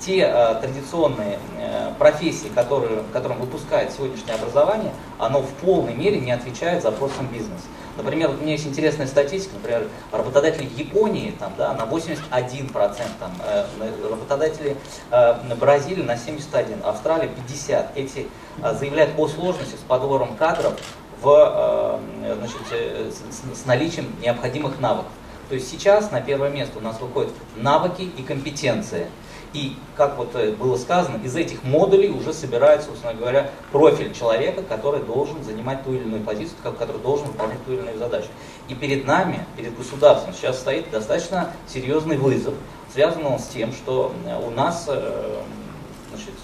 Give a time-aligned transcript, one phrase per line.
[0.00, 6.32] те э, традиционные э, профессии, которые, которым выпускает сегодняшнее образование, оно в полной мере не
[6.32, 7.66] отвечает запросам бизнеса.
[7.96, 12.72] Например, вот у меня есть интересная статистика, например, работодатели Японии там, да, на 81%,
[13.18, 13.66] там, э,
[14.08, 14.76] работодатели
[15.10, 17.88] э, Бразилии на 71%, Австралия 50%.
[17.96, 18.26] Эти
[18.62, 20.74] э, заявляют о сложности с подбором кадров
[21.20, 25.12] в, э, значит, э, с, с наличием необходимых навыков.
[25.50, 29.08] То есть сейчас на первое место у нас выходят навыки и компетенции.
[29.52, 34.62] И, как вот э, было сказано, из этих модулей уже собирается, собственно говоря, профиль человека,
[34.62, 38.28] который должен занимать ту или иную позицию, который должен выполнять ту или иную задачу.
[38.68, 42.54] И перед нами, перед государством сейчас стоит достаточно серьезный вызов,
[42.92, 44.14] связанный с тем, что
[44.46, 46.34] у нас значит,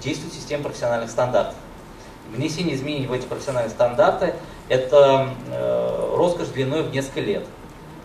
[0.00, 1.56] действует система профессиональных стандартов.
[2.30, 4.34] Внесение изменений в эти профессиональные стандарты–
[4.68, 7.46] это э, роскошь длиной в несколько лет.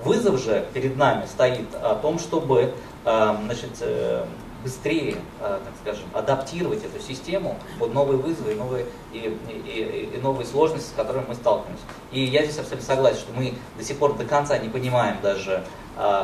[0.04, 2.74] Вызов же перед нами стоит о том, чтобы
[3.06, 4.26] э, значит, э,
[4.64, 10.22] быстрее, э, так скажем, адаптировать эту систему под новые вызовы и новые, и, и, и
[10.22, 11.84] новые сложности, с которыми мы сталкиваемся.
[12.12, 15.64] И я здесь абсолютно согласен, что мы до сих пор до конца не понимаем даже,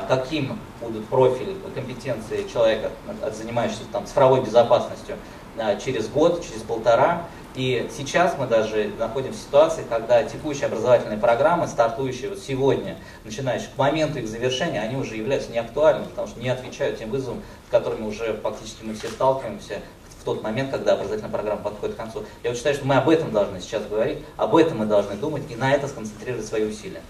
[0.07, 2.91] каким будут профили компетенции человека,
[3.31, 5.15] занимающегося там, цифровой безопасностью,
[5.83, 7.23] через год, через полтора.
[7.55, 13.69] И сейчас мы даже находимся в ситуации, когда текущие образовательные программы, стартующие вот сегодня, начинающие
[13.69, 17.71] к моменту их завершения, они уже являются неактуальными, потому что не отвечают тем вызовам, с
[17.71, 19.81] которыми уже фактически мы все сталкиваемся
[20.19, 22.23] в тот момент, когда образовательная программа подходит к концу.
[22.43, 25.43] Я вот считаю, что мы об этом должны сейчас говорить, об этом мы должны думать
[25.51, 27.01] и на это сконцентрировать свои усилия.